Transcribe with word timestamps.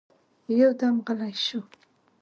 يودم 0.59 0.95
غلی 1.05 1.33
شو. 1.45 1.59